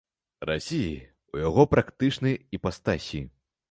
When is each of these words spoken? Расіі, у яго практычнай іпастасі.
Расіі, 0.49 0.95
у 1.35 1.43
яго 1.43 1.69
практычнай 1.77 2.43
іпастасі. 2.59 3.27